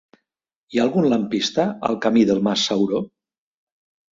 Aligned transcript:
Hi 0.75 0.79
ha 0.79 0.85
algun 0.85 1.07
lampista 1.11 1.65
al 1.91 1.99
camí 2.07 2.25
del 2.31 2.43
Mas 2.49 2.65
Sauró? 2.71 3.03